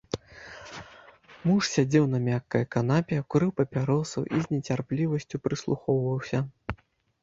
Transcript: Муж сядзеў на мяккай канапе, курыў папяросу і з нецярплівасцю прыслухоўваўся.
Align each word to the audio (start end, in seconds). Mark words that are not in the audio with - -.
Муж 1.49 1.61
сядзеў 1.75 2.05
на 2.15 2.19
мяккай 2.29 2.67
канапе, 2.77 3.21
курыў 3.35 3.55
папяросу 3.63 4.19
і 4.35 4.35
з 4.43 4.59
нецярплівасцю 4.59 5.35
прыслухоўваўся. 5.49 6.39